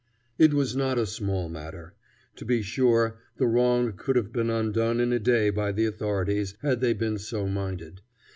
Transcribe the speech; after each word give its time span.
It 0.39 0.55
was 0.55 0.75
not 0.75 0.97
a 0.97 1.05
small 1.05 1.47
matter. 1.47 1.93
To 2.37 2.43
be 2.43 2.63
sure, 2.63 3.19
the 3.37 3.45
wrong 3.45 3.93
could 3.95 4.15
have 4.15 4.33
been 4.33 4.49
undone 4.49 4.99
in 4.99 5.13
a 5.13 5.19
day 5.19 5.51
by 5.51 5.71
the 5.71 5.85
authorities, 5.85 6.55
had 6.63 6.81
they 6.81 6.93
been 6.93 7.19
so 7.19 7.45
minded. 7.47 8.01